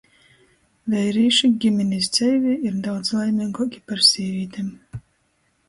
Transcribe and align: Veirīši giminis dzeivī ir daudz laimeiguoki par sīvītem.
Veirīši 0.93 1.49
giminis 1.65 2.09
dzeivī 2.17 2.55
ir 2.71 2.81
daudz 2.89 3.13
laimeiguoki 3.21 3.85
par 3.93 4.05
sīvītem. 4.11 4.77